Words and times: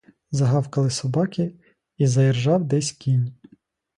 Загавкали 0.31 0.89
собаки, 0.89 1.53
і 1.97 2.07
заіржав 2.07 2.63
десь 2.63 2.91
кінь. 2.91 3.33